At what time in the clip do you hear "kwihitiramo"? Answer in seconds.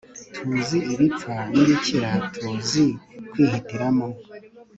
3.31-4.07